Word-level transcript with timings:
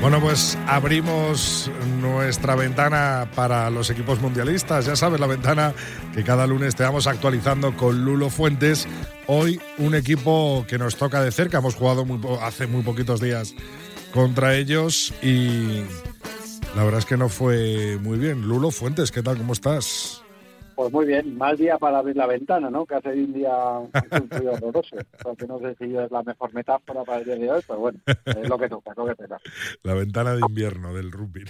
Bueno, 0.00 0.18
pues 0.18 0.56
abrimos 0.66 1.70
nuestra 2.00 2.54
ventana 2.54 3.30
para 3.34 3.68
los 3.68 3.90
equipos 3.90 4.18
mundialistas. 4.18 4.86
Ya 4.86 4.96
sabes, 4.96 5.20
la 5.20 5.26
ventana 5.26 5.74
que 6.14 6.24
cada 6.24 6.46
lunes 6.46 6.74
te 6.74 6.84
vamos 6.84 7.06
actualizando 7.06 7.76
con 7.76 8.02
Lulo 8.02 8.30
Fuentes. 8.30 8.88
Hoy 9.26 9.60
un 9.76 9.94
equipo 9.94 10.64
que 10.66 10.78
nos 10.78 10.96
toca 10.96 11.22
de 11.22 11.30
cerca. 11.30 11.58
Hemos 11.58 11.74
jugado 11.74 12.06
hace 12.40 12.66
muy 12.66 12.82
poquitos 12.82 13.20
días 13.20 13.54
contra 14.14 14.56
ellos 14.56 15.12
y 15.20 15.82
la 16.74 16.82
verdad 16.82 17.00
es 17.00 17.04
que 17.04 17.18
no 17.18 17.28
fue 17.28 17.98
muy 18.00 18.18
bien. 18.18 18.40
Lulo 18.40 18.70
Fuentes, 18.70 19.12
¿qué 19.12 19.22
tal? 19.22 19.36
¿Cómo 19.36 19.52
estás? 19.52 20.22
Pues 20.80 20.92
muy 20.94 21.04
bien, 21.04 21.36
mal 21.36 21.58
día 21.58 21.76
para 21.76 21.98
abrir 21.98 22.16
la 22.16 22.26
ventana, 22.26 22.70
¿no? 22.70 22.86
Que 22.86 22.94
hace 22.94 23.10
un 23.10 23.34
día 23.34 23.54
un 23.54 24.28
frío 24.30 24.52
horroroso. 24.52 24.96
Porque 25.22 25.46
no 25.46 25.58
sé 25.58 25.74
si 25.74 25.94
es 25.94 26.10
la 26.10 26.22
mejor 26.22 26.54
metáfora 26.54 27.04
para 27.04 27.18
el 27.18 27.26
día 27.26 27.36
de 27.36 27.50
hoy, 27.50 27.60
pero 27.66 27.80
bueno, 27.80 28.00
es 28.06 28.48
lo 28.48 28.58
que 28.58 28.70
toca, 28.70 28.94
lo 28.96 29.04
que 29.04 29.14
toca. 29.14 29.36
La 29.82 29.92
ventana 29.92 30.32
de 30.34 30.40
invierno 30.40 30.94
del 30.94 31.12
rugby. 31.12 31.44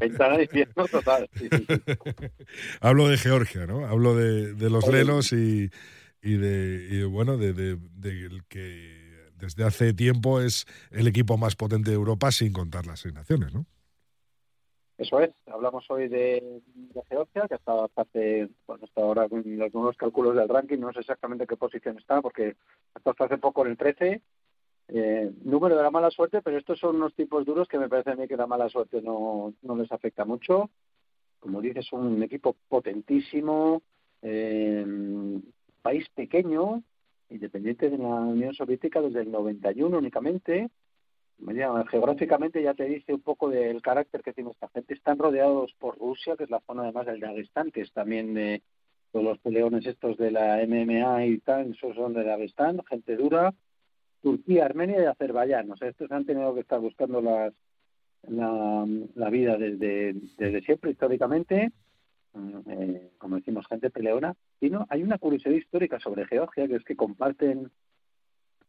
Ventana 0.00 0.36
de 0.36 0.44
invierno 0.44 0.86
total, 0.86 1.28
sí, 1.34 1.48
sí, 1.50 1.66
Hablo 2.80 3.08
de 3.08 3.18
Georgia, 3.18 3.66
¿no? 3.66 3.86
Hablo 3.86 4.14
de, 4.14 4.54
de 4.54 4.70
los 4.70 4.86
lelos 4.86 5.32
y, 5.32 5.68
y, 6.22 6.36
de, 6.36 6.86
y 6.92 7.02
bueno, 7.02 7.36
de, 7.36 7.54
de, 7.54 7.76
de 7.76 8.40
que 8.46 9.30
desde 9.36 9.64
hace 9.64 9.94
tiempo 9.94 10.40
es 10.40 10.64
el 10.92 11.08
equipo 11.08 11.36
más 11.36 11.56
potente 11.56 11.90
de 11.90 11.96
Europa 11.96 12.30
sin 12.30 12.52
contar 12.52 12.86
las 12.86 13.00
seis 13.00 13.14
naciones, 13.14 13.52
¿no? 13.52 13.66
Eso 14.96 15.18
es, 15.20 15.30
hablamos 15.46 15.84
hoy 15.90 16.08
de, 16.08 16.62
Georgia, 17.08 17.48
que 17.48 17.56
está 17.56 17.74
bastante, 17.74 18.48
bueno, 18.66 18.84
hasta 18.84 19.00
ahora 19.00 19.28
con 19.28 19.42
nuevos 19.44 19.96
cálculos 19.96 20.36
del 20.36 20.48
ranking, 20.48 20.78
no 20.78 20.92
sé 20.92 21.00
exactamente 21.00 21.46
qué 21.46 21.56
posición 21.56 21.98
está, 21.98 22.22
porque 22.22 22.56
hasta 22.94 23.24
hace 23.24 23.38
poco 23.38 23.64
en 23.64 23.72
el 23.72 23.76
13, 23.76 24.22
eh, 24.88 25.32
número 25.42 25.76
de 25.76 25.82
la 25.82 25.90
mala 25.90 26.10
suerte, 26.10 26.42
pero 26.42 26.58
estos 26.58 26.78
son 26.78 26.96
unos 26.96 27.14
tipos 27.14 27.44
duros 27.44 27.66
que 27.66 27.78
me 27.78 27.88
parece 27.88 28.10
a 28.10 28.16
mí 28.16 28.28
que 28.28 28.36
la 28.36 28.46
mala 28.46 28.68
suerte 28.68 29.02
no, 29.02 29.54
no 29.62 29.76
les 29.76 29.90
afecta 29.90 30.24
mucho. 30.24 30.70
Como 31.40 31.60
dices, 31.60 31.92
un 31.92 32.22
equipo 32.22 32.54
potentísimo, 32.68 33.82
eh, 34.22 34.86
país 35.82 36.08
pequeño, 36.14 36.82
independiente 37.30 37.90
de 37.90 37.98
la 37.98 38.06
Unión 38.06 38.54
Soviética 38.54 39.00
desde 39.00 39.22
el 39.22 39.32
91 39.32 39.98
únicamente, 39.98 40.70
geográficamente 41.90 42.62
ya 42.62 42.74
te 42.74 42.84
dice 42.84 43.12
un 43.12 43.20
poco 43.20 43.48
del 43.48 43.82
carácter 43.82 44.22
que 44.22 44.32
tiene 44.32 44.50
esta 44.50 44.68
gente. 44.68 44.94
Están 44.94 45.18
rodeados 45.18 45.74
por 45.78 45.98
Rusia, 45.98 46.36
que 46.36 46.44
es 46.44 46.50
la 46.50 46.60
zona 46.60 46.82
además 46.82 47.06
del 47.06 47.20
Dagestán, 47.20 47.70
que 47.70 47.82
es 47.82 47.92
también 47.92 48.34
de 48.34 48.62
todos 49.12 49.24
los 49.24 49.38
peleones 49.38 49.86
estos 49.86 50.16
de 50.16 50.30
la 50.30 50.58
MMA 50.66 51.26
y 51.26 51.38
tal, 51.38 51.70
esos 51.70 51.94
son 51.94 52.14
de 52.14 52.24
Dagestán, 52.24 52.82
gente 52.88 53.16
dura. 53.16 53.54
Turquía, 54.22 54.64
Armenia 54.64 55.02
y 55.02 55.04
Azerbaiyán. 55.04 55.70
O 55.70 55.76
sea, 55.76 55.88
estos 55.88 56.10
han 56.10 56.24
tenido 56.24 56.54
que 56.54 56.60
estar 56.60 56.80
buscando 56.80 57.20
las, 57.20 57.52
la, 58.22 58.86
la 59.14 59.30
vida 59.30 59.58
desde, 59.58 60.14
desde 60.38 60.62
siempre, 60.62 60.92
históricamente. 60.92 61.70
Eh, 62.66 63.10
como 63.18 63.36
decimos, 63.36 63.66
gente 63.68 63.90
peleona. 63.90 64.34
Y 64.60 64.70
no, 64.70 64.86
hay 64.88 65.02
una 65.02 65.18
curiosidad 65.18 65.54
histórica 65.54 66.00
sobre 66.00 66.26
Georgia, 66.26 66.66
que 66.66 66.76
es 66.76 66.84
que 66.84 66.96
comparten 66.96 67.70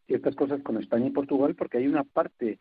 ciertas 0.07 0.35
cosas 0.35 0.61
con 0.61 0.77
España 0.77 1.07
y 1.07 1.11
Portugal 1.11 1.55
porque 1.55 1.77
hay 1.77 1.88
una 1.88 2.03
parte 2.03 2.59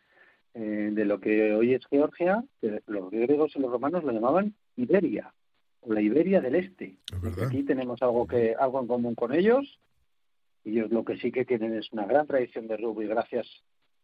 eh, 0.53 0.89
de 0.93 1.05
lo 1.05 1.19
que 1.19 1.53
hoy 1.53 1.73
es 1.73 1.85
Georgia, 1.87 2.43
que 2.61 2.81
los 2.87 3.11
griegos 3.11 3.55
y 3.55 3.59
los 3.59 3.71
romanos 3.71 4.03
lo 4.03 4.11
llamaban 4.11 4.55
Iberia, 4.77 5.33
o 5.81 5.93
la 5.93 6.01
Iberia 6.01 6.41
del 6.41 6.55
Este. 6.55 6.97
Aquí 7.45 7.63
tenemos 7.63 8.01
algo, 8.01 8.25
que, 8.25 8.55
algo 8.57 8.79
en 8.79 8.87
común 8.87 9.15
con 9.15 9.33
ellos. 9.33 9.79
Ellos 10.63 10.89
lo 10.91 11.03
que 11.03 11.17
sí 11.17 11.31
que 11.31 11.45
tienen 11.45 11.75
es 11.75 11.91
una 11.91 12.05
gran 12.05 12.25
tradición 12.25 12.67
de 12.67 12.77
rugby 12.77 13.05
gracias 13.05 13.47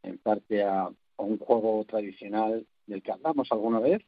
en 0.04 0.18
parte 0.18 0.64
a, 0.64 0.90
un 1.18 1.38
juego 1.38 1.86
tradicional 1.86 2.66
del 2.88 3.04
que 3.04 3.12
hablamos 3.12 3.52
alguna 3.52 3.80
vez 3.80 4.02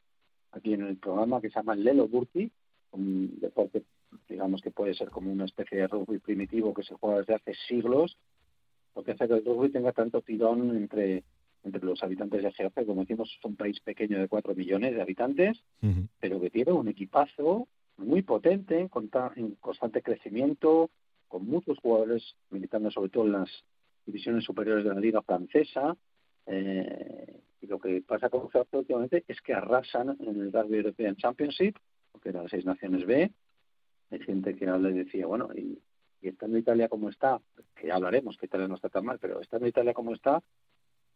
aquí 0.50 0.74
en 0.74 0.82
el 0.82 0.96
programa 0.96 1.40
que 1.40 1.48
se 1.48 1.54
llama 1.54 1.74
el 1.74 1.84
Lelo 1.84 2.08
Burti, 2.08 2.50
un 2.90 3.38
deporte 3.40 3.84
digamos 4.28 4.60
que 4.60 4.70
puede 4.70 4.94
ser 4.94 5.10
como 5.10 5.32
una 5.32 5.44
especie 5.44 5.78
de 5.78 5.86
rugby 5.86 6.18
primitivo 6.18 6.74
que 6.74 6.82
se 6.82 6.94
juega 6.94 7.18
desde 7.18 7.34
hace 7.34 7.54
siglos 7.68 8.16
lo 8.94 9.02
que 9.02 9.12
hace 9.12 9.26
que 9.26 9.34
el 9.34 9.44
rugby 9.44 9.70
tenga 9.70 9.92
tanto 9.92 10.22
tirón 10.22 10.76
entre, 10.76 11.24
entre 11.62 11.84
los 11.84 12.02
habitantes 12.02 12.42
de 12.42 12.52
Georgia. 12.52 12.84
Como 12.86 13.00
decimos, 13.02 13.34
es 13.36 13.44
un 13.44 13.56
país 13.56 13.80
pequeño 13.80 14.18
de 14.18 14.28
4 14.28 14.54
millones 14.54 14.94
de 14.94 15.02
habitantes, 15.02 15.62
pero 16.20 16.40
que 16.40 16.50
tiene 16.50 16.72
un 16.72 16.88
equipazo 16.88 17.68
muy 17.96 18.22
potente, 18.22 18.80
en, 18.80 18.90
en 19.36 19.54
constante 19.56 20.02
crecimiento, 20.02 20.90
con 21.28 21.46
muchos 21.46 21.78
jugadores 21.78 22.22
militando 22.50 22.90
sobre 22.90 23.10
todo 23.10 23.24
en 23.26 23.32
las 23.32 23.50
divisiones 24.06 24.44
superiores 24.44 24.84
de 24.84 24.94
la 24.94 25.00
liga 25.00 25.22
francesa. 25.22 25.96
Eh, 26.46 27.40
y 27.60 27.66
lo 27.66 27.78
que 27.78 28.02
pasa 28.02 28.28
con 28.28 28.50
Georgia 28.50 28.78
últimamente 28.78 29.24
es 29.26 29.40
que 29.40 29.54
arrasan 29.54 30.16
en 30.20 30.40
el 30.40 30.52
Rugby 30.52 30.76
European 30.76 31.16
Championship, 31.16 31.76
porque 32.12 32.28
eran 32.28 32.42
las 32.42 32.50
seis 32.50 32.64
naciones 32.64 33.06
B. 33.06 33.30
Hay 34.10 34.18
gente 34.20 34.54
que 34.54 34.68
habla 34.68 34.90
y 34.90 34.94
decía, 34.94 35.26
bueno, 35.26 35.48
y 35.54 35.78
y 36.24 36.28
estando 36.28 36.56
Italia 36.56 36.88
como 36.88 37.10
está, 37.10 37.38
que 37.76 37.88
ya 37.88 37.96
hablaremos 37.96 38.38
que 38.38 38.46
Italia 38.46 38.66
no 38.66 38.76
está 38.76 38.88
tan 38.88 39.04
mal, 39.04 39.18
pero 39.20 39.40
estando 39.40 39.66
Italia 39.66 39.92
como 39.92 40.14
está, 40.14 40.42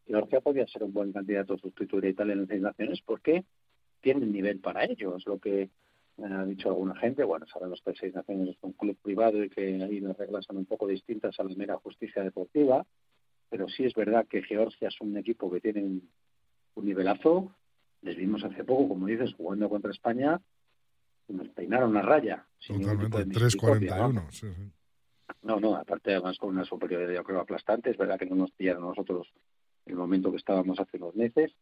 Georgia 0.06 0.40
podría 0.40 0.66
ser 0.66 0.84
un 0.84 0.92
buen 0.92 1.12
candidato 1.12 1.54
a 1.54 1.58
sustituir 1.58 2.04
a 2.04 2.08
Italia 2.10 2.34
en 2.34 2.40
las 2.40 2.48
seis 2.48 2.60
naciones 2.60 3.00
porque 3.04 3.44
tiene 4.02 4.24
el 4.24 4.32
nivel 4.32 4.60
para 4.60 4.84
ello, 4.84 5.16
es 5.16 5.26
lo 5.26 5.38
que 5.38 5.70
ha 6.22 6.44
dicho 6.44 6.68
alguna 6.68 6.94
gente. 6.96 7.24
Bueno, 7.24 7.46
sabemos 7.46 7.80
que 7.84 7.94
seis 7.98 8.14
naciones 8.14 8.50
es 8.50 8.56
un 8.60 8.72
club 8.72 8.98
privado 9.02 9.42
y 9.42 9.48
que 9.48 9.82
ahí 9.82 10.00
las 10.00 10.16
reglas 10.16 10.44
son 10.44 10.58
un 10.58 10.66
poco 10.66 10.86
distintas 10.86 11.38
a 11.40 11.44
la 11.44 11.54
mera 11.54 11.78
justicia 11.78 12.22
deportiva, 12.22 12.84
pero 13.48 13.66
sí 13.68 13.84
es 13.84 13.94
verdad 13.94 14.26
que 14.28 14.42
Georgia 14.42 14.88
es 14.88 15.00
un 15.00 15.16
equipo 15.16 15.50
que 15.50 15.60
tiene 15.60 15.82
un, 15.84 16.08
nivelazo. 16.76 17.54
Les 18.02 18.16
vimos 18.16 18.44
hace 18.44 18.62
poco, 18.62 18.88
como 18.88 19.06
dices, 19.06 19.34
jugando 19.34 19.68
contra 19.68 19.90
España, 19.90 20.40
nos 21.28 21.48
peinaron 21.48 21.90
una 21.90 22.02
raya. 22.02 22.46
Totalmente, 22.64 23.26
3-41. 23.26 24.30
Sí, 24.30 24.46
sí. 24.54 24.72
No, 25.42 25.60
no, 25.60 25.76
aparte 25.76 26.12
además 26.12 26.38
con 26.38 26.50
una 26.50 26.64
superioridad 26.64 27.12
yo 27.12 27.24
creo 27.24 27.40
aplastante, 27.40 27.90
es 27.90 27.96
verdad 27.96 28.18
que 28.18 28.26
no 28.26 28.36
nos 28.36 28.50
pillaron 28.52 28.82
nosotros 28.82 29.28
el 29.86 29.94
momento 29.94 30.30
que 30.30 30.36
estábamos 30.36 30.78
hace 30.80 30.96
unos 30.96 31.14
meses, 31.14 31.54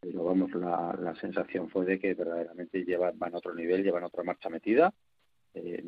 pero 0.00 0.24
vamos, 0.24 0.54
la, 0.54 0.96
la 1.00 1.14
sensación 1.16 1.68
fue 1.68 1.84
de 1.84 1.98
que 1.98 2.14
verdaderamente 2.14 2.84
llevan, 2.84 3.18
van 3.18 3.34
a 3.34 3.38
otro 3.38 3.54
nivel, 3.54 3.82
llevan 3.82 4.04
otra 4.04 4.22
marcha 4.22 4.48
metida. 4.48 4.92
Eh, 5.54 5.84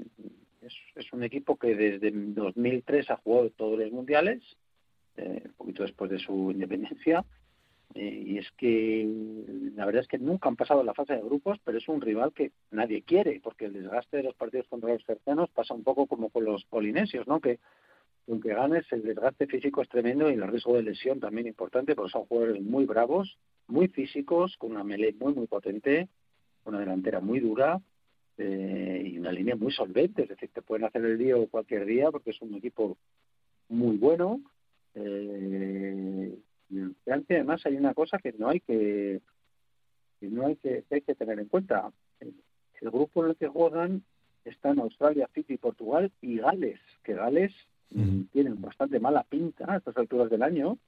es, 0.95 1.13
un 1.13 1.23
equipo 1.23 1.57
que 1.57 1.75
desde 1.75 2.11
2003 2.11 3.11
ha 3.11 3.17
jugado 3.17 3.51
todos 3.51 3.79
los 3.79 3.93
mundiales, 3.93 4.43
eh, 5.17 5.43
un 5.45 5.53
poquito 5.53 5.83
después 5.83 6.11
de 6.11 6.19
su 6.19 6.51
independencia, 6.51 7.25
y 7.95 8.39
es 8.39 8.51
que 8.53 9.09
la 9.75 9.87
verdad 9.87 10.03
es 10.03 10.09
que 10.09 10.19
nunca 10.19 10.49
han 10.49 10.57
pasado 10.57 10.83
la 10.83 10.95
fase 10.95 11.15
de 11.15 11.23
grupos, 11.23 11.59
pero 11.65 11.79
es 11.79 11.89
un 11.89 12.01
rival 12.01 12.33
que 12.33 12.53
nadie 12.71 13.03
quiere, 13.03 13.41
porque 13.43 13.65
el 13.67 13.73
desgaste 13.73 14.19
de 14.19 14.23
los 14.25 14.35
partidos 14.35 14.69
contra 14.69 14.93
los 14.93 15.05
cercanos 15.05 15.51
pasa 15.51 15.75
un 15.75 15.83
poco 15.83 16.07
como 16.07 16.29
con 16.31 16.45
los 16.45 16.65
polinesios, 16.67 17.27
¿no? 17.27 17.41
Que 17.41 17.59
aunque 18.29 18.53
ganes, 18.53 18.85
el 18.93 19.03
desgaste 19.03 19.47
físico 19.47 19.81
es 19.81 19.89
tremendo 19.89 20.31
y 20.31 20.35
el 20.35 20.47
riesgo 20.47 20.77
de 20.77 20.83
lesión 20.83 21.19
también 21.19 21.47
importante, 21.47 21.95
porque 21.95 22.13
son 22.13 22.27
jugadores 22.27 22.63
muy 22.63 22.85
bravos, 22.85 23.39
muy 23.67 23.89
físicos, 23.89 24.57
con 24.59 24.73
una 24.73 24.85
melee 24.85 25.15
muy, 25.19 25.33
muy 25.33 25.47
potente, 25.47 26.09
una 26.65 26.81
delantera 26.81 27.21
muy 27.21 27.41
dura 27.41 27.81
eh, 28.37 29.03
y 29.13 29.19
una 29.19 29.33
línea 29.33 29.57
muy 29.57 29.73
solvente, 29.73 30.25
es 30.25 30.29
decir, 30.29 30.51
te 30.53 30.61
pueden 30.61 30.85
hacer 30.85 31.05
el 31.05 31.17
día 31.17 31.37
cualquier 31.51 31.87
día 31.87 32.11
porque 32.11 32.31
es 32.31 32.43
un 32.43 32.55
equipo 32.55 32.99
muy 33.69 33.97
bueno. 33.97 34.41
Eh, 34.95 36.39
en 36.71 36.95
Francia 37.05 37.37
además 37.37 37.65
hay 37.65 37.77
una 37.77 37.95
cosa 37.95 38.19
que 38.19 38.33
no 38.33 38.49
hay 38.49 38.61
que 38.61 39.21
no 40.21 40.47
hay 40.47 40.57
que, 40.57 40.85
hay 40.91 41.01
que 41.03 41.15
tener 41.15 41.39
en 41.39 41.47
cuenta. 41.47 41.91
El 42.21 42.91
grupo 42.91 43.25
en 43.25 43.31
el 43.31 43.37
que 43.37 43.49
juegan 43.49 44.03
está 44.45 44.71
en 44.71 44.81
Australia, 44.81 45.29
Fiji, 45.33 45.57
Portugal 45.57 46.13
y 46.21 46.39
Gales, 46.39 46.81
que 47.03 47.15
Gales 47.15 47.53
tienen 48.33 48.61
bastante 48.61 49.01
mala 49.01 49.25
pinta 49.25 49.73
a 49.73 49.77
estas 49.79 49.97
alturas 49.97 50.29
del 50.31 50.43
año. 50.43 50.79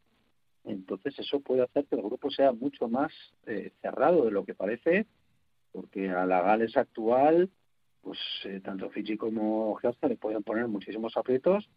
Entonces 0.64 1.18
eso 1.18 1.40
puede 1.40 1.62
hacer 1.62 1.86
que 1.86 1.96
el 1.96 2.02
grupo 2.02 2.30
sea 2.30 2.52
mucho 2.52 2.88
más 2.88 3.12
eh, 3.46 3.72
cerrado 3.80 4.26
de 4.26 4.30
lo 4.30 4.44
que 4.44 4.54
parece, 4.54 5.06
porque 5.72 6.10
a 6.10 6.26
la 6.26 6.42
Gales 6.42 6.76
actual, 6.76 7.48
pues 8.02 8.18
eh, 8.44 8.60
tanto 8.60 8.90
Fiji 8.90 9.16
como 9.16 9.74
Georgia 9.76 10.08
le 10.08 10.16
pueden 10.16 10.42
poner 10.42 10.68
muchísimos 10.68 11.16
aprietos 11.16 11.68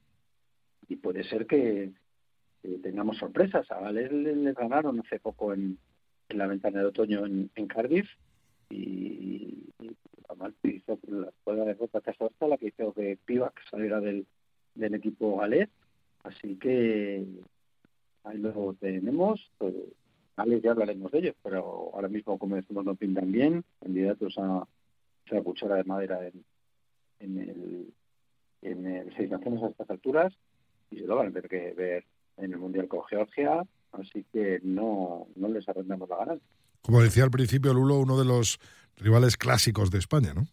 y 0.89 0.97
puede 0.97 1.23
ser 1.23 1.47
que, 1.47 1.93
tengamos 2.81 3.17
sorpresas. 3.17 3.69
A 3.71 3.79
Gales 3.79 4.11
le, 4.11 4.53
ganaron 4.53 4.99
hace 4.99 5.19
poco 5.19 5.53
en, 5.53 5.77
la 6.29 6.47
ventana 6.47 6.79
de 6.79 6.85
otoño 6.85 7.25
en, 7.25 7.67
Cardiff 7.67 8.09
y, 8.69 9.65
además 10.29 10.53
hizo 10.63 10.97
la 11.07 11.31
de 11.45 11.65
derrota 11.65 12.01
hasta 12.05 12.47
la 12.47 12.57
que 12.57 12.67
hizo 12.67 12.93
que 12.93 13.17
Pivac 13.25 13.53
saliera 13.69 13.99
del, 13.99 14.25
del 14.75 14.95
equipo 14.95 15.37
galés. 15.37 15.69
Así 16.23 16.55
que 16.55 17.25
ahí 18.23 18.37
lo 18.37 18.73
tenemos. 18.79 19.51
Pues, 19.57 19.75
ya 20.35 20.71
hablaremos 20.71 21.11
de 21.11 21.19
ellos, 21.19 21.35
pero 21.43 21.91
ahora 21.93 22.07
mismo, 22.07 22.39
como 22.39 22.55
decimos, 22.55 22.85
no 22.85 22.95
pintan 22.95 23.31
bien. 23.31 23.63
Candidatos 23.79 24.37
a 24.37 24.67
la 25.29 25.41
cuchara 25.43 25.75
de 25.75 25.83
madera 25.83 26.27
en, 26.27 26.43
en 27.19 27.37
el 27.37 27.93
en 28.63 28.85
el 28.85 29.15
Seis 29.15 29.29
Naciones 29.29 29.61
a 29.63 29.67
estas 29.67 29.89
alturas 29.89 30.33
y 30.89 30.97
se 30.97 31.05
lo 31.05 31.15
van 31.15 31.27
a 31.27 31.31
tener 31.31 31.49
que 31.49 31.73
ver 31.73 32.05
en 32.37 32.53
el 32.53 32.57
Mundial 32.57 32.87
con 32.87 33.03
Georgia, 33.03 33.63
así 33.91 34.25
que 34.31 34.59
no, 34.63 35.27
no 35.35 35.47
les 35.47 35.67
arrendamos 35.67 36.09
la 36.09 36.17
ganancia. 36.17 36.47
Como 36.81 37.01
decía 37.01 37.23
al 37.23 37.31
principio, 37.31 37.73
Lulo, 37.73 37.97
uno 37.99 38.17
de 38.17 38.25
los 38.25 38.59
rivales 38.97 39.37
clásicos 39.37 39.91
de 39.91 39.99
España, 39.99 40.33
¿no? 40.33 40.45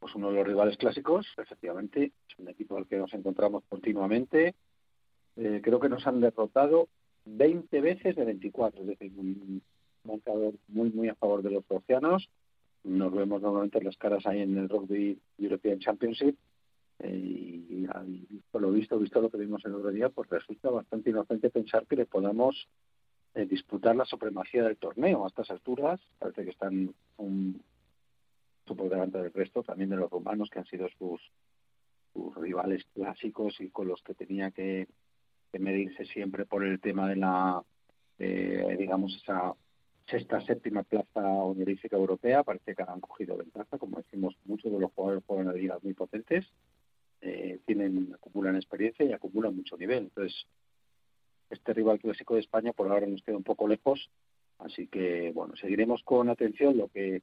Pues 0.00 0.14
uno 0.14 0.30
de 0.30 0.36
los 0.36 0.46
rivales 0.46 0.76
clásicos, 0.76 1.26
efectivamente, 1.38 2.12
es 2.28 2.38
un 2.38 2.48
equipo 2.48 2.76
al 2.76 2.86
que 2.86 2.96
nos 2.96 3.12
encontramos 3.14 3.64
continuamente. 3.68 4.54
Eh, 5.36 5.60
creo 5.62 5.80
que 5.80 5.88
nos 5.88 6.06
han 6.06 6.20
derrotado 6.20 6.88
20 7.24 7.80
veces 7.80 8.16
de 8.16 8.24
24, 8.24 8.82
es 8.82 8.86
decir, 8.86 9.12
un 9.16 9.62
marcador 10.04 10.54
muy, 10.68 10.90
muy 10.90 11.08
a 11.08 11.14
favor 11.14 11.42
de 11.42 11.50
los 11.50 11.64
georgianos. 11.66 12.28
Nos 12.84 13.12
vemos 13.12 13.42
normalmente 13.42 13.82
las 13.82 13.96
caras 13.96 14.26
ahí 14.26 14.42
en 14.42 14.56
el 14.56 14.68
Rugby 14.68 15.18
European 15.38 15.80
Championship 15.80 16.36
y, 17.04 17.86
por 18.50 18.62
lo 18.62 18.70
visto, 18.72 18.98
visto 18.98 19.20
lo 19.20 19.30
que 19.30 19.38
vimos 19.38 19.64
el 19.64 19.74
otro 19.74 19.90
día, 19.90 20.08
pues 20.08 20.28
resulta 20.30 20.70
bastante 20.70 21.10
inocente 21.10 21.50
pensar 21.50 21.86
que 21.86 21.96
le 21.96 22.06
podamos 22.06 22.68
eh, 23.34 23.46
disputar 23.46 23.94
la 23.94 24.04
supremacía 24.04 24.64
del 24.64 24.76
torneo 24.76 25.24
a 25.24 25.28
estas 25.28 25.50
alturas. 25.50 26.00
Parece 26.18 26.44
que 26.44 26.50
están 26.50 26.94
un, 27.18 27.62
por 28.64 28.88
delante 28.88 29.18
del 29.18 29.32
resto, 29.32 29.62
también 29.62 29.90
de 29.90 29.96
los 29.96 30.10
romanos, 30.10 30.48
que 30.50 30.58
han 30.58 30.66
sido 30.66 30.88
sus, 30.98 31.20
sus 32.12 32.34
rivales 32.36 32.84
clásicos 32.94 33.60
y 33.60 33.68
con 33.70 33.88
los 33.88 34.02
que 34.02 34.14
tenía 34.14 34.50
que, 34.50 34.88
medirse 35.58 36.04
siempre 36.04 36.44
por 36.44 36.62
el 36.64 36.78
tema 36.80 37.08
de 37.08 37.16
la, 37.16 37.62
digamos, 38.18 39.16
esa 39.16 39.54
sexta, 40.06 40.38
séptima 40.42 40.82
plaza 40.82 41.26
honorífica 41.26 41.96
europea. 41.96 42.42
Parece 42.42 42.74
que 42.74 42.82
han 42.82 43.00
cogido 43.00 43.38
ventaja, 43.38 43.78
como 43.78 43.96
decimos, 43.96 44.36
muchos 44.44 44.70
de 44.70 44.78
los 44.78 44.92
jugadores 44.92 45.24
juegan 45.26 45.56
en 45.56 45.72
muy 45.82 45.94
potentes 45.94 46.44
eh, 46.44 46.65
tienen 47.86 48.14
acumulan 48.14 48.56
experiencia 48.56 49.04
y 49.04 49.12
acumulan 49.12 49.56
mucho 49.56 49.76
nivel. 49.76 50.04
Entonces, 50.04 50.46
este 51.50 51.72
rival 51.72 52.00
clásico 52.00 52.34
de 52.34 52.40
España 52.40 52.72
por 52.72 52.90
ahora 52.90 53.06
nos 53.06 53.22
queda 53.22 53.36
un 53.36 53.44
poco 53.44 53.68
lejos, 53.68 54.10
así 54.58 54.88
que 54.88 55.32
bueno, 55.32 55.54
seguiremos 55.56 56.02
con 56.02 56.28
atención 56.28 56.76
lo 56.76 56.88
que 56.88 57.22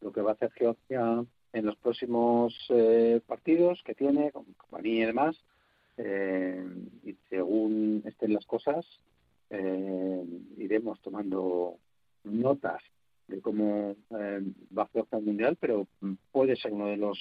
lo 0.00 0.12
que 0.12 0.20
va 0.20 0.32
a 0.32 0.34
hacer 0.34 0.52
Georgia 0.52 1.24
en 1.52 1.66
los 1.66 1.76
próximos 1.76 2.54
eh, 2.68 3.20
partidos 3.26 3.82
que 3.84 3.94
tiene, 3.94 4.30
con 4.32 4.44
compañía 4.54 5.04
y 5.04 5.06
demás, 5.06 5.36
eh, 5.96 6.66
y 7.04 7.16
según 7.30 8.02
estén 8.04 8.34
las 8.34 8.44
cosas, 8.46 8.84
iremos 10.58 11.00
tomando 11.00 11.76
notas 12.24 12.82
de 13.28 13.40
cómo 13.40 13.94
va 14.10 14.82
a 14.82 14.88
Georgia 14.88 15.18
al 15.18 15.22
Mundial, 15.24 15.56
pero 15.60 15.86
puede 16.32 16.56
ser 16.56 16.72
uno 16.72 16.86
de 16.86 16.96
los 16.96 17.18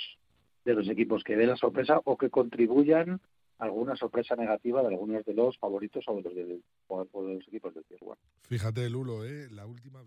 de 0.66 0.74
los 0.74 0.90
equipos 0.90 1.24
que 1.24 1.36
den 1.36 1.50
la 1.50 1.58
sorpresa 1.58 2.02
o 2.06 2.18
que 2.18 2.30
contribuyan 2.30 3.20
a 3.60 3.66
alguna 3.66 3.96
sorpresa 3.96 4.36
negativa 4.36 4.82
de 4.82 4.90
algunos 4.90 5.26
de 5.26 5.34
los 5.34 5.58
favoritos 5.58 6.04
o 6.08 6.16
de 6.16 6.22
los, 6.24 6.36
de, 6.36 6.62
los 6.90 7.48
equipos 7.48 7.74
del 7.74 7.84
Tier 7.86 8.00
Fíjate, 8.44 8.90
Lulo, 8.90 9.26
¿eh? 9.26 9.48
la 9.52 9.66
última 9.66 10.04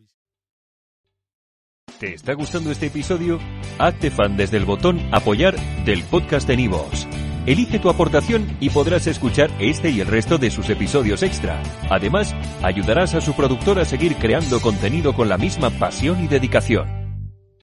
¿Te 1.99 2.13
está 2.13 2.35
gustando 2.35 2.71
este 2.71 2.87
episodio? 2.87 3.39
Hazte 3.79 4.11
fan 4.11 4.37
desde 4.37 4.59
el 4.59 4.67
botón 4.67 5.01
Apoyar 5.13 5.57
del 5.87 6.03
podcast 6.05 6.47
de 6.47 6.57
Nivos. 6.57 7.09
Elige 7.47 7.79
tu 7.79 7.89
aportación 7.89 8.57
y 8.61 8.69
podrás 8.69 9.07
escuchar 9.07 9.51
este 9.61 9.89
y 9.89 10.01
el 10.01 10.07
resto 10.07 10.37
de 10.37 10.51
sus 10.51 10.69
episodios 10.69 11.23
extra. 11.23 11.63
Además, 11.89 12.35
ayudarás 12.63 13.15
a 13.15 13.23
su 13.23 13.35
productor 13.35 13.79
a 13.79 13.87
seguir 13.87 14.17
creando 14.17 14.61
contenido 14.61 15.15
con 15.15 15.31
la 15.31 15.39
misma 15.39 15.71
pasión 15.71 16.23
y 16.23 16.29
dedicación. 16.29 16.96